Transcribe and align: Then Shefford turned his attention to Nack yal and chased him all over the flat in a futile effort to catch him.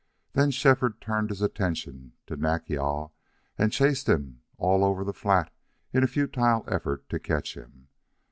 Then 0.33 0.49
Shefford 0.49 0.99
turned 0.99 1.29
his 1.29 1.43
attention 1.43 2.13
to 2.25 2.35
Nack 2.35 2.67
yal 2.69 3.13
and 3.55 3.71
chased 3.71 4.09
him 4.09 4.41
all 4.57 4.83
over 4.83 5.03
the 5.03 5.13
flat 5.13 5.53
in 5.93 6.03
a 6.03 6.07
futile 6.07 6.63
effort 6.67 7.07
to 7.09 7.19
catch 7.19 7.55
him. 7.55 7.87